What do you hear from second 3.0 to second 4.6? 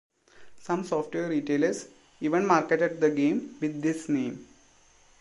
game with this name.